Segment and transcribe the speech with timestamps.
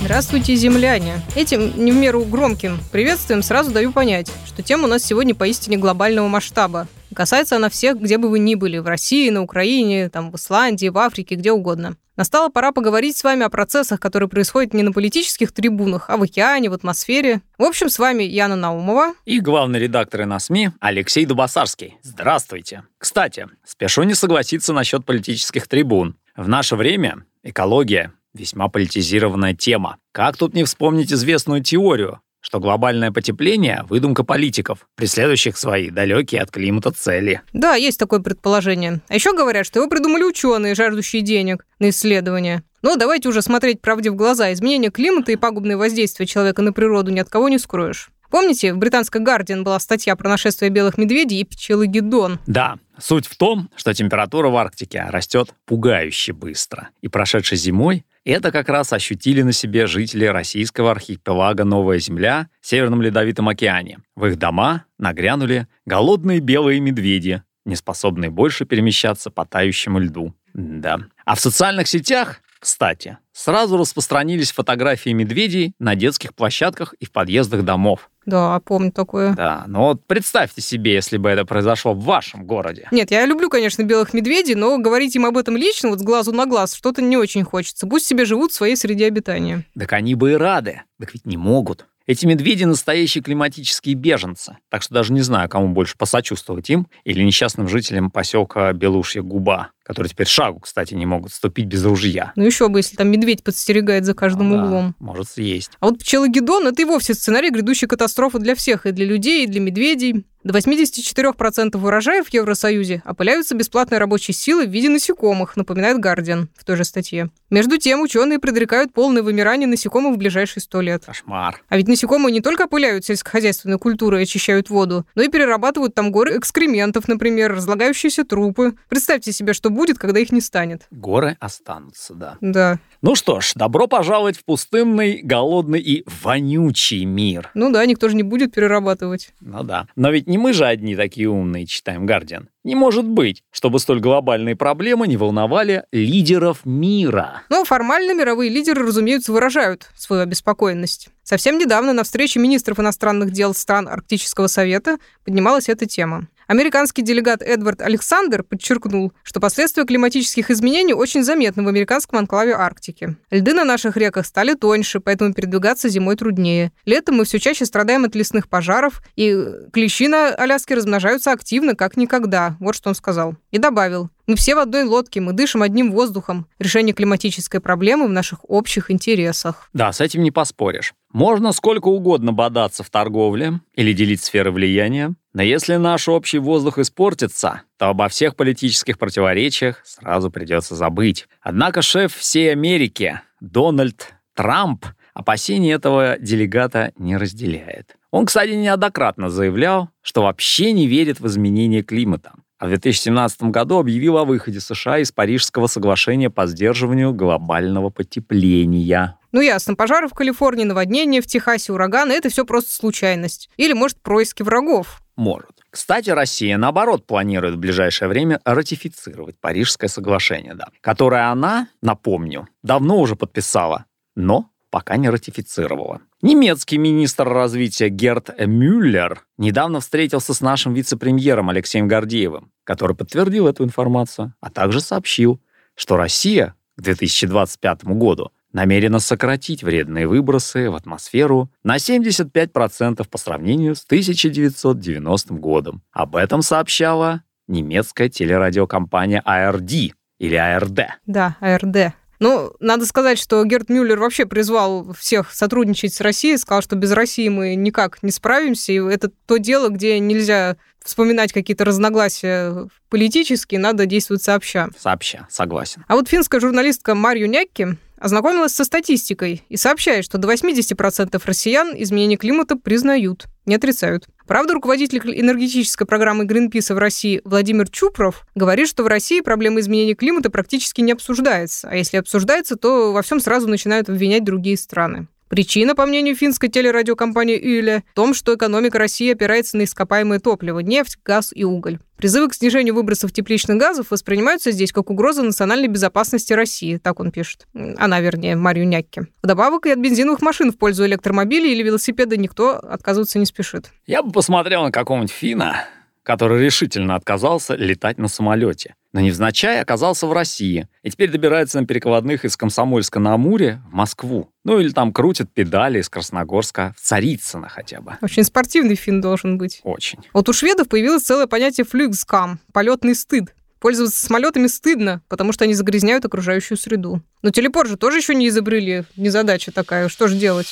[0.00, 1.20] Здравствуйте, земляне!
[1.34, 5.76] Этим не в меру громким приветствием сразу даю понять, что тема у нас сегодня поистине
[5.76, 6.86] глобального масштаба.
[7.14, 10.88] Касается она всех, где бы вы ни были, в России, на Украине, там, в Исландии,
[10.88, 11.96] в Африке, где угодно.
[12.16, 16.22] Настала пора поговорить с вами о процессах, которые происходят не на политических трибунах, а в
[16.22, 17.42] океане, в атмосфере.
[17.58, 19.14] В общем, с вами Яна Наумова.
[19.24, 21.96] И главный редактор на СМИ Алексей Дубасарский.
[22.02, 22.84] Здравствуйте.
[22.98, 26.16] Кстати, спешу не согласиться насчет политических трибун.
[26.36, 29.96] В наше время экология весьма политизированная тема.
[30.12, 36.50] Как тут не вспомнить известную теорию, что глобальное потепление– выдумка политиков, преследующих свои далекие от
[36.50, 37.42] климата цели.
[37.52, 39.00] Да, есть такое предположение.
[39.08, 42.62] А еще говорят, что его придумали ученые, жаждущие денег на исследования.
[42.80, 44.52] Но давайте уже смотреть правде в глаза.
[44.52, 48.10] Изменение климата и пагубные воздействия человека на природу ни от кого не скроешь.
[48.30, 52.38] Помните, в британской «Гардиан» была статья про нашествие белых медведей и пчелыгеддон?
[52.46, 56.90] Да, суть в том, что температура в Арктике растет пугающе быстро.
[57.00, 62.66] И прошедшей зимой это как раз ощутили на себе жители российского архипелага Новая Земля в
[62.66, 63.98] Северном Ледовитом океане.
[64.14, 70.34] В их дома нагрянули голодные белые медведи, не способные больше перемещаться по тающему льду.
[70.54, 71.00] Да.
[71.24, 77.62] А в социальных сетях кстати, сразу распространились фотографии медведей на детских площадках и в подъездах
[77.62, 78.10] домов.
[78.28, 79.32] Да, помню такое.
[79.32, 82.86] Да, но вот представьте себе, если бы это произошло в вашем городе.
[82.90, 86.32] Нет, я люблю, конечно, белых медведей, но говорить им об этом лично, вот с глазу
[86.32, 87.86] на глаз, что-то не очень хочется.
[87.86, 89.64] Пусть себе живут в своей среде обитания.
[89.78, 90.82] Так они бы и рады.
[91.00, 91.86] Так ведь не могут.
[92.08, 97.22] Эти медведи настоящие климатические беженцы, так что даже не знаю, кому больше посочувствовать им или
[97.22, 102.32] несчастным жителям поселка Белушья Губа, которые теперь шагу, кстати, не могут ступить без ружья.
[102.34, 104.96] Ну еще бы, если там медведь подстерегает за каждым Ну да, углом.
[105.00, 105.72] может съесть.
[105.80, 109.46] А вот пчелогедон– это и вовсе сценарий грядущей катастрофы для всех, и для людей, и
[109.46, 110.24] для медведей.
[110.48, 116.64] До 84% урожаев в Евросоюзе опыляются бесплатной рабочей силой в виде насекомых, напоминает Гардиан в
[116.64, 117.28] той же статье.
[117.50, 121.04] Между тем, ученые предрекают полное вымирание насекомых в ближайшие сто лет.
[121.04, 121.60] Кошмар.
[121.68, 126.10] А ведь насекомые не только опыляют сельскохозяйственную культуру и очищают воду, но и перерабатывают там
[126.10, 128.72] горы экскрементов, например, разлагающиеся трупы.
[128.88, 130.86] Представьте себе, что будет, когда их не станет.
[130.90, 132.38] Горы останутся, да.
[132.40, 132.78] Да.
[133.02, 137.50] Ну что ж, добро пожаловать в пустынный, голодный и вонючий мир.
[137.52, 139.28] Ну да, никто же не будет перерабатывать.
[139.40, 139.86] Ну да.
[139.94, 142.48] Но ведь не мы же одни такие умные, читаем Гардиан.
[142.64, 147.42] Не может быть, чтобы столь глобальные проблемы не волновали лидеров мира.
[147.50, 151.08] Но формально мировые лидеры, разумеется, выражают свою обеспокоенность.
[151.22, 156.28] Совсем недавно на встрече министров иностранных дел стран Арктического совета поднималась эта тема.
[156.48, 163.16] Американский делегат Эдвард Александр подчеркнул, что последствия климатических изменений очень заметны в американском анклаве Арктики.
[163.30, 166.72] Льды на наших реках стали тоньше, поэтому передвигаться зимой труднее.
[166.86, 169.36] Летом мы все чаще страдаем от лесных пожаров, и
[169.74, 172.56] клещи на Аляске размножаются активно, как никогда.
[172.60, 173.34] Вот что он сказал.
[173.50, 176.46] И добавил, мы все в одной лодке, мы дышим одним воздухом.
[176.58, 179.68] Решение климатической проблемы в наших общих интересах.
[179.74, 180.94] Да, с этим не поспоришь.
[181.18, 186.78] Можно сколько угодно бодаться в торговле или делить сферы влияния, но если наш общий воздух
[186.78, 191.26] испортится, то обо всех политических противоречиях сразу придется забыть.
[191.42, 197.96] Однако шеф всей Америки Дональд Трамп опасений этого делегата не разделяет.
[198.12, 202.34] Он, кстати, неоднократно заявлял, что вообще не верит в изменение климата.
[202.60, 209.17] А в 2017 году объявил о выходе США из Парижского соглашения по сдерживанию глобального потепления.
[209.32, 213.50] Ну ясно, пожары в Калифорнии, наводнения в Техасе, ураганы– это все просто случайность.
[213.56, 215.02] Или, может, происки врагов.
[215.16, 215.50] Может.
[215.70, 222.98] Кстати, Россия, наоборот, планирует в ближайшее время ратифицировать Парижское соглашение, да, которое она, напомню, давно
[222.98, 223.84] уже подписала,
[224.16, 226.00] но пока не ратифицировала.
[226.22, 233.64] Немецкий министр развития Герт Мюллер недавно встретился с нашим вице-премьером Алексеем Гордеевым, который подтвердил эту
[233.64, 235.40] информацию, а также сообщил,
[235.74, 243.74] что Россия к 2025 году намерена сократить вредные выбросы в атмосферу на 75% по сравнению
[243.74, 245.82] с 1990 годом.
[245.92, 250.86] Об этом сообщала немецкая телерадиокомпания ARD или ARD.
[251.06, 251.94] Да, АРД.
[252.20, 256.90] Ну, надо сказать, что Герт Мюллер вообще призвал всех сотрудничать с Россией, сказал, что без
[256.90, 263.60] России мы никак не справимся, и это то дело, где нельзя вспоминать какие-то разногласия политические,
[263.60, 264.68] надо действовать сообща.
[264.76, 265.84] Сообща, согласен.
[265.86, 271.72] А вот финская журналистка Марью Някки ознакомилась со статистикой и сообщает, что до 80% россиян
[271.76, 274.06] изменение климата признают, не отрицают.
[274.26, 279.94] Правда, руководитель энергетической программы Гринписа в России Владимир Чупров говорит, что в России проблема изменения
[279.94, 285.08] климата практически не обсуждается, а если обсуждается, то во всем сразу начинают обвинять другие страны.
[285.28, 290.58] Причина, по мнению финской телерадиокомпании Юле, в том, что экономика России опирается на ископаемое топливо–
[290.60, 291.78] нефть, газ и уголь.
[291.98, 297.10] Призывы к снижению выбросов тепличных газов воспринимаются здесь как угроза национальной безопасности России, так он
[297.10, 297.46] пишет.
[297.76, 299.06] Она, вернее, Марию Някки.
[299.22, 303.72] Вдобавок и от бензиновых машин в пользу электромобилей или велосипеда никто отказываться не спешит.
[303.86, 305.64] Я бы посмотрел на какого-нибудь фина,
[306.02, 308.74] который решительно отказался летать на самолете.
[308.92, 313.74] Но невзначай оказался в России и теперь добирается на перекладных из Комсомольска на Амуре в
[313.74, 314.30] Москву.
[314.44, 317.98] Ну или там крутит педали из Красногорска в Царицыно хотя бы.
[318.00, 319.60] Очень спортивный фин должен быть.
[319.64, 319.98] Очень.
[320.14, 323.34] Вот у шведов появилось целое понятие флюгскам– полетный стыд.
[323.60, 327.02] Пользоваться самолетами стыдно, потому что они загрязняют окружающую среду.
[327.22, 328.84] Но телепорт же тоже еще не изобрели.
[328.96, 329.88] Незадача такая.
[329.88, 330.46] Что же делать?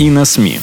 [0.00, 0.60] И на СМИ.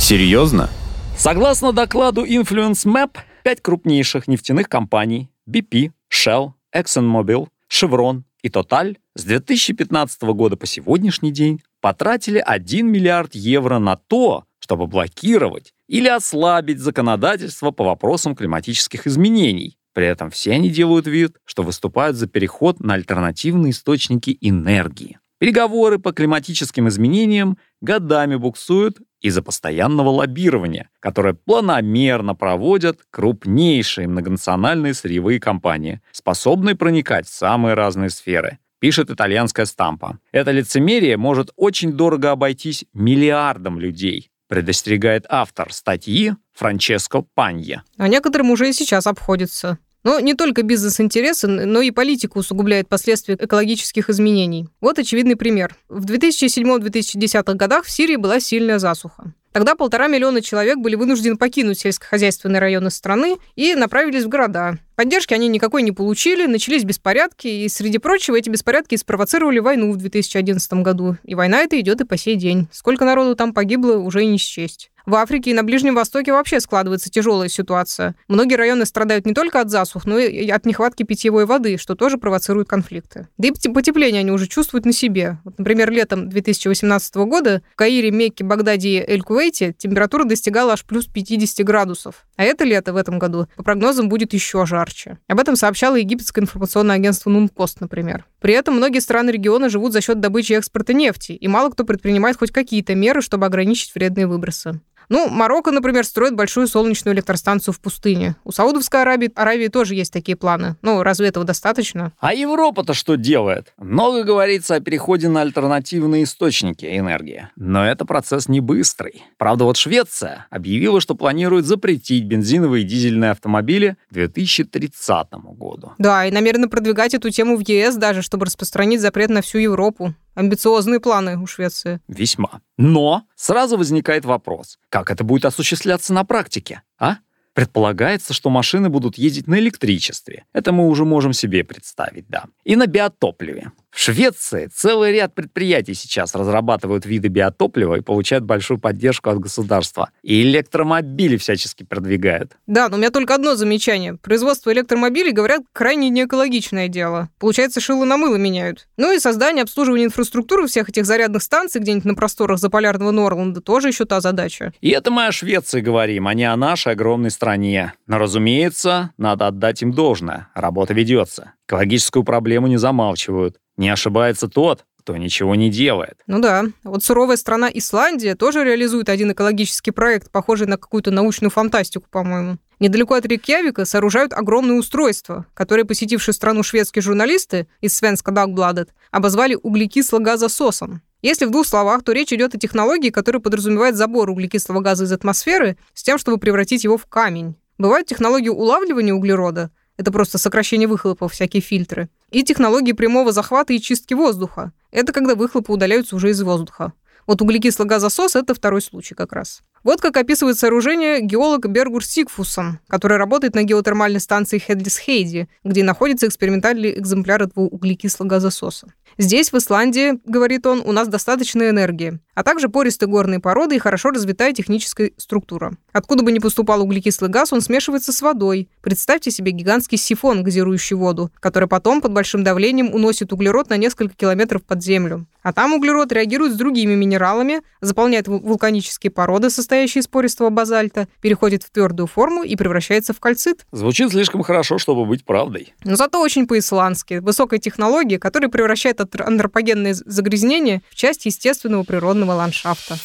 [0.00, 0.68] Серьезно?
[1.16, 9.22] Согласно докладу Influence Map, пять крупнейших нефтяных компаний BP, Shell, ExxonMobil, Chevron и Total с
[9.22, 16.80] 2015 года по сегодняшний день потратили 1 миллиард евро на то, чтобы блокировать или ослабить
[16.80, 19.78] законодательство по вопросам климатических изменений.
[19.94, 25.20] При этом все они делают вид, что выступают за переход на альтернативные источники энергии.
[25.40, 35.40] Переговоры по климатическим изменениям годами буксуют из-за постоянного лоббирования, которое планомерно проводят крупнейшие многонациональные сырьевые
[35.40, 40.18] компании, способные проникать в самые разные сферы, пишет итальянская стампа.
[40.30, 47.82] Это лицемерие может очень дорого обойтись миллиардам людей, предостерегает автор статьи Франческо Панье.
[47.96, 49.78] А некоторым уже и сейчас обходится.
[50.02, 54.68] Но не только бизнес-интересы, но и политика усугубляет последствия экологических изменений.
[54.80, 55.76] Вот очевидный пример.
[55.88, 59.34] В 2007-2010 годах в Сирии была сильная засуха.
[59.52, 64.78] Тогда полтора миллиона человек были вынуждены покинуть сельскохозяйственные районы страны и направились в города.
[64.94, 69.96] Поддержки они никакой не получили, начались беспорядки, и, среди прочего, эти беспорядки спровоцировали войну в
[69.96, 71.16] 2011 году.
[71.24, 72.68] И война эта идет и по сей день.
[72.70, 74.92] Сколько народу там погибло, уже не счесть.
[75.10, 78.14] В Африке и на Ближнем Востоке вообще складывается тяжелая ситуация.
[78.28, 82.16] Многие районы страдают не только от засух, но и от нехватки питьевой воды, что тоже
[82.16, 83.26] провоцирует конфликты.
[83.36, 85.38] Да и потепление они уже чувствуют на себе.
[85.42, 91.06] Вот, например, летом 2018 года в Каире, Мекке, Багдаде и Эль-Кувейте температура достигала аж плюс
[91.06, 92.24] 50 градусов.
[92.36, 95.18] А это лето в этом году, по прогнозам, будет еще жарче.
[95.26, 98.26] Об этом сообщало египетское информационное агентство Нунпост, например.
[98.40, 101.82] При этом многие страны региона живут за счет добычи и экспорта нефти, и мало кто
[101.82, 104.80] предпринимает хоть какие-то меры, чтобы ограничить вредные выбросы.
[105.10, 108.36] Ну, Марокко, например, строит большую солнечную электростанцию в пустыне.
[108.44, 110.76] У Саудовской Аравии, Аравии тоже есть такие планы.
[110.82, 112.12] Ну, разве этого достаточно?
[112.20, 113.74] А Европа-то что делает?
[113.76, 117.48] Много говорится о переходе на альтернативные источники энергии.
[117.56, 119.24] Но это процесс не быстрый.
[119.36, 125.26] Правда, вот Швеция объявила, что планирует запретить бензиновые и дизельные автомобили к 2030
[125.56, 125.92] году.
[125.98, 130.14] Да, и намерена продвигать эту тему в ЕС даже, чтобы распространить запрет на всю Европу.
[130.34, 132.00] Амбициозные планы у Швеции.
[132.08, 132.60] Весьма.
[132.76, 137.16] Но сразу возникает вопрос, как это будет осуществляться на практике, а?
[137.52, 140.44] Предполагается, что машины будут ездить на электричестве.
[140.52, 142.44] Это мы уже можем себе представить, да.
[142.64, 143.72] И на биотопливе.
[143.90, 150.10] В Швеции целый ряд предприятий сейчас разрабатывают виды биотоплива и получают большую поддержку от государства.
[150.22, 152.56] И электромобили всячески продвигают.
[152.66, 154.14] Да, но у меня только одно замечание.
[154.14, 157.28] Производство электромобилей, говорят, крайне неэкологичное дело.
[157.38, 158.86] Получается, шило на мыло меняют.
[158.96, 163.88] Ну и создание, обслуживание инфраструктуры всех этих зарядных станций где-нибудь на просторах заполярного Норланда тоже
[163.88, 164.72] еще та задача.
[164.80, 167.94] И это мы о Швеции говорим, а не о нашей огромной стране.
[168.06, 170.48] Но, разумеется, надо отдать им должное.
[170.54, 171.54] Работа ведется.
[171.66, 173.58] Экологическую проблему не замалчивают.
[173.80, 176.18] Не ошибается тот, кто ничего не делает.
[176.26, 176.66] Ну да.
[176.84, 182.58] Вот суровая страна Исландия тоже реализует один экологический проект, похожий на какую-то научную фантастику, по-моему.
[182.78, 189.56] Недалеко от Рейкьявика сооружают огромное устройство, которое посетившие страну шведские журналисты из Свенска Дагбладет обозвали
[189.62, 191.00] углекисло газососом.
[191.22, 195.12] Если в двух словах, то речь идет о технологии, которая подразумевает забор углекислого газа из
[195.12, 197.56] атмосферы с тем, чтобы превратить его в камень.
[197.78, 202.08] Бывают технологии улавливания углерода, это просто сокращение выхлопов, всякие фильтры.
[202.30, 204.72] И технологии прямого захвата и чистки воздуха.
[204.90, 206.92] Это когда выхлопы удаляются уже из воздуха.
[207.26, 209.62] Вот углекислый газосос– это второй случай как раз.
[209.82, 215.84] Вот как описывает сооружение геолог Бергур Сигфуссон, который работает на геотермальной станции Хедлис Хейди, где
[215.84, 218.92] находится экспериментальный экземпляр этого углекислого газососа.
[219.20, 223.78] Здесь, в Исландии, говорит он, у нас достаточно энергии, а также пористые горные породы и
[223.78, 225.74] хорошо развитая техническая структура.
[225.92, 228.70] Откуда бы ни поступал углекислый газ, он смешивается с водой.
[228.80, 234.14] Представьте себе гигантский сифон, газирующий воду, который потом под большим давлением уносит углерод на несколько
[234.14, 235.26] километров под землю.
[235.42, 241.62] А там углерод реагирует с другими минералами, заполняет вулканические породы, состоящие из пористого базальта, переходит
[241.62, 243.66] в твердую форму и превращается в кальцит.
[243.72, 245.74] Звучит слишком хорошо, чтобы быть правдой.
[245.84, 247.14] Но зато очень по-исландски.
[247.14, 252.98] Высокая технология, которая превращает антропогенные загрязнения в часть естественного природного ландшафта.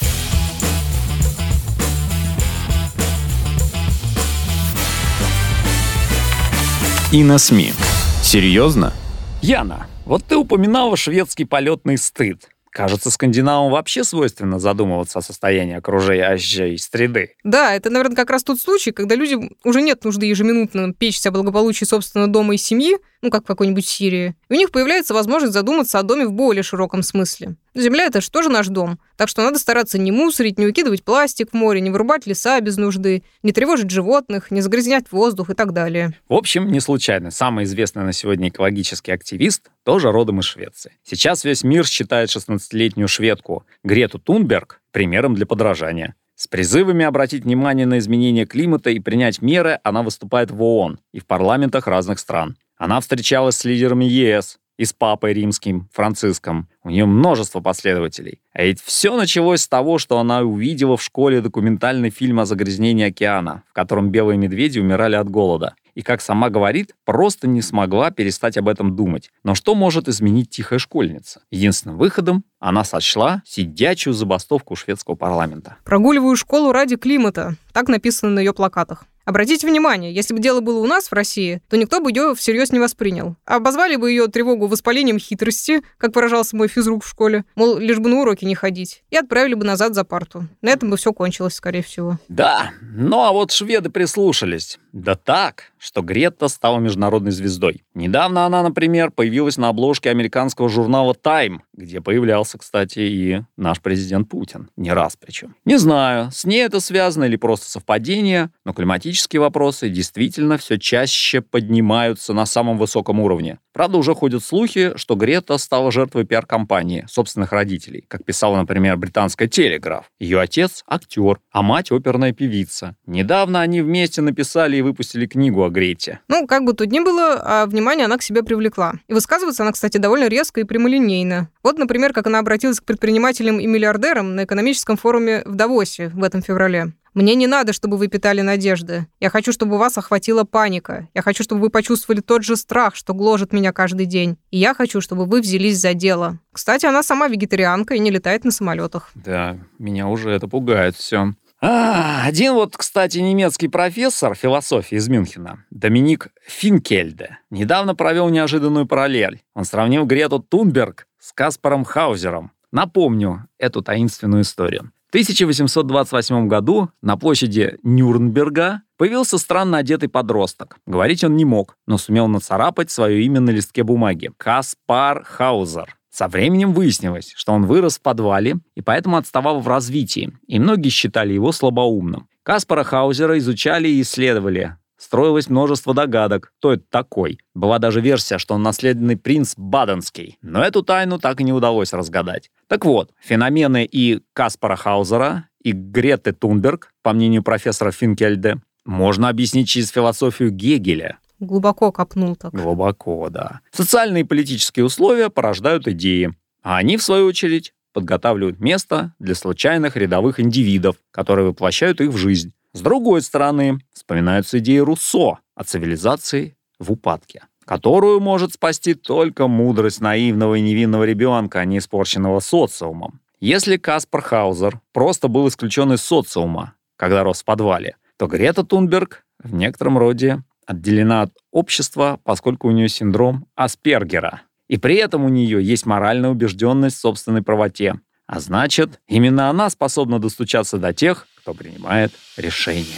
[7.12, 7.74] И на СМИ.
[8.22, 8.94] Серьезно?
[9.42, 12.50] Яна, вот ты упоминала шведский полетный стыд.
[12.76, 17.36] Кажется, скандинавам вообще свойственно задумываться о состоянии окружающей среды.
[17.46, 21.32] Да, это, наверное, как раз тот случай, когда людям уже нет нужды ежеминутно печься о
[21.32, 25.54] благополучии собственного дома и семьи, ну, как в какой-нибудь Сирии, и у них появляется возможность
[25.54, 27.56] задуматься о доме в более широком смысле.
[27.76, 31.52] Земля— это же тоже наш дом, так что надо стараться не мусорить, не выкидывать пластик
[31.52, 35.74] в море, не вырубать леса без нужды, не тревожить животных, не загрязнять воздух и так
[35.74, 36.14] далее.
[36.30, 40.94] В общем, не случайно, самый известный на сегодня экологический активист тоже родом из Швеции.
[41.04, 46.16] Сейчас весь мир считает 16-летнюю шведку Грету Тунберг примером для подражания.
[46.36, 51.20] С призывами обратить внимание на изменение климата и принять меры она выступает в ООН и
[51.20, 52.58] в парламентах разных стран.
[52.78, 56.68] Она встречалась с лидерами ЕС, и с папой римским, Франциском.
[56.84, 58.42] У нее множество последователей.
[58.54, 63.08] А ведь все началось с того, что она увидела в школе документальный фильм о загрязнении
[63.08, 65.76] океана, в котором белые медведи умирали от голода.
[65.96, 69.32] И, как сама говорит, просто не смогла перестать об этом думать.
[69.44, 71.42] Но что может изменить тихая школьница?
[71.52, 75.78] Единственным выходом она сочла сидячую забастовку шведского парламента.
[75.86, 79.06] «Прогуливаю школу ради климата», так написано на ее плакатах.
[79.26, 82.72] Обратите внимание, если бы дело было у нас в России, то никто бы ее всерьез
[82.72, 83.36] не воспринял.
[83.46, 88.10] Обозвали бы ее тревогу воспалением хитрости, как выражался мой физрук в школе, мол, лишь бы
[88.10, 90.48] на уроки не ходить, и отправили бы назад за парту.
[90.62, 92.20] На этом бы все кончилось, скорее всего.
[92.30, 94.78] Да, ну а вот шведы прислушались.
[94.96, 97.84] Да так, что Гретта стала международной звездой.
[97.96, 104.30] Недавно она, например, появилась на обложке американского журнала Time, где появлялся, кстати, и наш президент
[104.30, 104.70] Путин.
[104.78, 105.54] Не раз причем.
[105.66, 111.42] Не знаю, с ней это связано или просто совпадение, но климатические вопросы действительно все чаще
[111.42, 113.60] поднимаются на самом высоком уровне.
[113.74, 119.50] Правда, уже ходят слухи, что Грета стала жертвой пиар-компании собственных родителей, как писала, например, британская
[119.50, 120.10] «Телеграф».
[120.20, 122.96] Ее отец— актер, а мать— оперная певица.
[123.06, 126.20] Недавно они вместе написали выпустили книгу о Грете.
[126.28, 128.94] Ну, как бы тут ни было, а внимание она к себе привлекла.
[129.08, 131.50] И высказывается она, кстати, довольно резко и прямолинейно.
[131.64, 136.24] Вот, например, как она обратилась к предпринимателям и миллиардерам на экономическом форуме в Давосе в
[136.24, 136.94] этом феврале.
[137.16, 139.08] Мне не надо, чтобы вы питали надежды.
[139.22, 141.08] Я хочу, чтобы вас охватила паника.
[141.14, 144.38] Я хочу, чтобы вы почувствовали тот же страх, что гложет меня каждый день.
[144.52, 146.40] И я хочу, чтобы вы взялись за дело.
[146.52, 149.12] Кстати, она сама вегетарианка и не летает на самолетах.
[149.16, 151.34] Да, меня уже это пугает все.
[151.68, 159.42] А, один вот, кстати, немецкий профессор философии из Мюнхена, Доминик Финкельде, недавно провел неожиданную параллель.
[159.56, 162.52] Он сравнил Грету Тунберг с Каспаром Хаузером.
[162.72, 164.92] Напомню эту таинственную историю.
[165.10, 170.78] 1828 году на площади Нюрнберга появился странно одетый подросток.
[170.86, 174.30] Говорить он не мог, но сумел нацарапать свое имя на листке бумаги.
[174.38, 175.98] Каспар Хаузер.
[176.16, 180.88] Со временем выяснилось, что он вырос в подвале и поэтому отставал в развитии, и многие
[180.88, 182.30] считали его слабоумным.
[182.42, 187.40] Каспара Хаузера изучали и исследовали, Строилось множество догадок, кто это такой.
[187.54, 191.92] Была даже версия, что он наследный принц Баденский, но эту тайну так и не удалось
[191.92, 192.50] разгадать.
[192.68, 199.68] Так вот, феномены и Каспара Хаузера, и Греты Тунберг, по мнению профессора Финкельде, можно объяснить
[199.68, 201.18] через философию Гегеля.
[201.40, 202.54] Глубоко копнул так.
[202.54, 203.62] Глубоко, да.
[203.72, 209.96] Социальные и политические условия порождают идеи, а они, в свою очередь, подготавливают место для случайных
[209.96, 212.54] рядовых индивидов, которые воплощают их в жизнь.
[212.74, 220.02] С другой стороны, вспоминаются идеи Руссо о цивилизации в упадке, которую может спасти только мудрость
[220.02, 223.22] наивного и невинного ребенка, а не испорченного социумом.
[223.40, 229.26] Если Каспар Хаузер просто был исключен из социума, когда рос в подвале, то Грета Тунберг
[229.42, 234.42] в некотором роде отделена от общества, поскольку у нее синдром Аспергера.
[234.68, 238.00] И при этом у нее есть моральная убежденность в собственной правоте.
[238.28, 242.98] А значит, именно она способна достучаться до тех, кто принимает решение.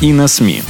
[0.00, 0.62] И на СМИ.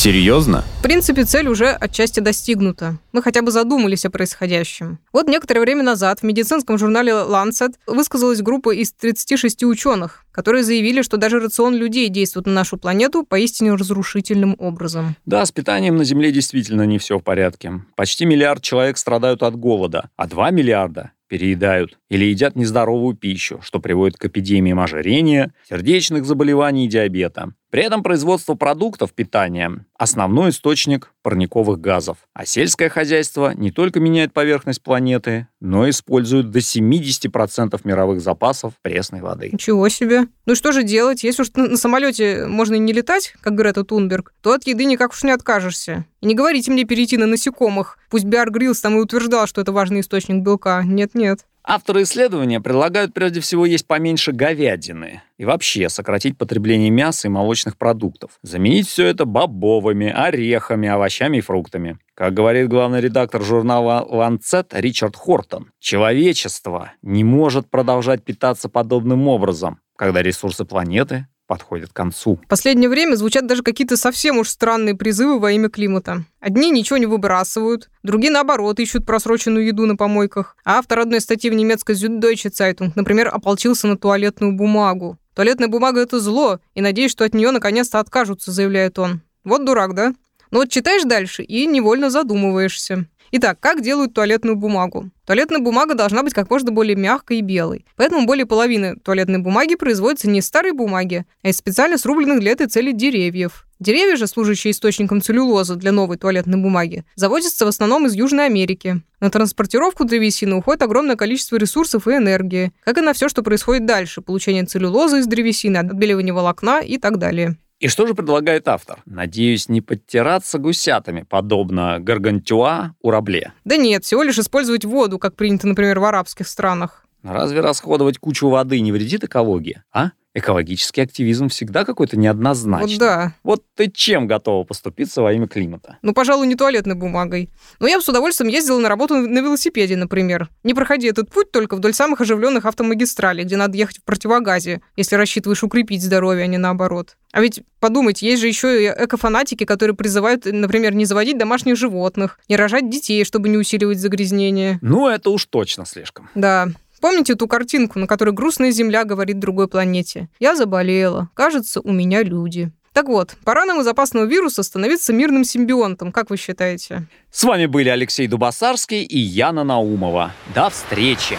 [0.00, 0.64] Серьезно?
[0.78, 2.96] В принципе, цель уже отчасти достигнута.
[3.12, 4.98] Мы хотя бы задумались о происходящем.
[5.12, 11.02] Вот некоторое время назад в медицинском журнале Lancet высказалась группа из 36 ученых, которые заявили,
[11.02, 15.16] что даже рацион людей действует на нашу планету поистине разрушительным образом.
[15.26, 17.82] Да, с питанием на Земле действительно не все в порядке.
[17.94, 23.80] Почти миллиард человек страдают от голода, а 2 миллиарда переедают или едят нездоровую пищу, что
[23.80, 27.52] приводит к эпидемиям ожирения, сердечных заболеваний и диабета.
[27.70, 32.18] При этом производство продуктов питания– основной источник парниковых газов.
[32.34, 39.20] А сельское хозяйство не только меняет поверхность планеты, но использует до 70% мировых запасов пресной
[39.20, 39.50] воды.
[39.52, 40.26] Ничего себе.
[40.46, 41.22] Ну что же делать?
[41.22, 45.12] Если уж на самолете можно и не летать, как Грета Тунберг, то от еды никак
[45.12, 46.06] уж не откажешься.
[46.20, 47.98] И не говорите мне перейти на насекомых.
[48.10, 50.82] Пусть Биар Гриллс там и утверждал, что это важный источник белка.
[50.82, 51.46] Нет-нет.
[51.62, 57.76] Авторы исследования предлагают прежде всего есть поменьше говядины и вообще сократить потребление мяса и молочных
[57.76, 58.32] продуктов.
[58.42, 61.98] Заменить все это бобовыми, орехами, овощами и фруктами.
[62.14, 69.80] Как говорит главный редактор журнала Lancet Ричард Хортон, человечество не может продолжать питаться подобным образом,
[69.96, 72.38] когда ресурсы планеты подходит к концу.
[72.44, 76.24] В последнее время звучат даже какие-то совсем уж странные призывы во имя климата.
[76.38, 80.56] Одни ничего не выбрасывают, другие, наоборот, ищут просроченную еду на помойках.
[80.64, 85.18] А автор одной статьи в немецкой Süddeutsche Zeitung, например, ополчился на туалетную бумагу.
[85.34, 89.22] Туалетная бумага— это зло, и надеюсь, что от нее наконец-то откажутся, заявляет он.
[89.42, 90.14] Вот дурак, да?
[90.52, 93.06] Ну вот читаешь дальше и невольно задумываешься.
[93.32, 95.10] Итак, как делают туалетную бумагу?
[95.24, 97.84] Туалетная бумага должна быть как можно более мягкой и белой.
[97.96, 102.50] Поэтому более половины туалетной бумаги производится не из старой бумаги, а из специально срубленных для
[102.50, 103.66] этой цели деревьев.
[103.78, 109.00] Деревья же, служащие источником целлюлозы для новой туалетной бумаги, заводятся в основном из Южной Америки.
[109.20, 113.86] На транспортировку древесины уходит огромное количество ресурсов и энергии, как и на все, что происходит
[113.86, 117.56] дальше– получение целлюлозы из древесины, отбеливание волокна и так далее.
[117.80, 119.02] И что же предлагает автор?
[119.06, 123.54] Надеюсь, не подтираться гусятами, подобно гаргантюа у рабле.
[123.64, 127.06] Да нет, всего лишь использовать воду, как принято, например, в арабских странах.
[127.22, 130.10] Разве расходовать кучу воды не вредит экологии, а?
[130.34, 132.92] Экологический активизм всегда какой-то неоднозначный.
[132.92, 133.34] Вот да.
[133.42, 135.98] Вот ты чем готова поступиться во имя климата?
[136.02, 137.50] Ну, пожалуй, не туалетной бумагой.
[137.80, 140.48] Но я бы с удовольствием ездила на работу на велосипеде, например.
[140.62, 145.16] Не проходи этот путь только вдоль самых оживленных автомагистралей, где надо ехать в противогазе, если
[145.16, 147.16] рассчитываешь укрепить здоровье, а не наоборот.
[147.32, 152.38] А ведь подумайте, есть же еще и экофанатики, которые призывают, например, не заводить домашних животных,
[152.48, 154.78] не рожать детей, чтобы не усиливать загрязнение.
[154.82, 156.28] Ну, это уж точно слишком.
[156.34, 156.68] Да.
[157.00, 160.28] Помните ту картинку, на которой грустная Земля говорит другой планете?
[160.38, 161.30] Я заболела.
[161.34, 162.70] Кажется, у меня люди.
[162.92, 167.06] Так вот, пора нам из опасного вируса становиться мирным симбионтом, как вы считаете?
[167.30, 170.32] С вами были Алексей Дубасарский и Яна Наумова.
[170.54, 171.38] До встречи!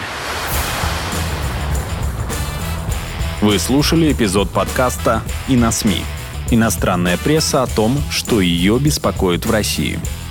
[3.40, 6.02] Вы слушали эпизод подкаста «И на СМИ».
[6.50, 9.98] Иностранная пресса о том, что ее беспокоит в России–